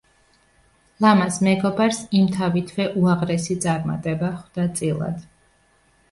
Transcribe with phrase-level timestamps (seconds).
[1.03, 5.21] ლამაზ მეგობარს იმთავითვე უაღრესი წარმატება ხვდა წილად.